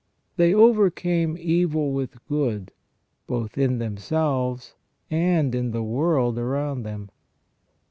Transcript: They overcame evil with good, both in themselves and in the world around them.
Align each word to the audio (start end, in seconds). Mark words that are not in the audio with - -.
They 0.35 0.51
overcame 0.51 1.37
evil 1.39 1.91
with 1.91 2.25
good, 2.25 2.71
both 3.27 3.55
in 3.55 3.77
themselves 3.77 4.73
and 5.11 5.53
in 5.53 5.69
the 5.73 5.83
world 5.83 6.39
around 6.39 6.81
them. 6.81 7.11